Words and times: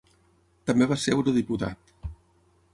També 0.69 0.87
va 0.93 0.97
ser 1.03 1.15
eurodiputat. 1.17 1.95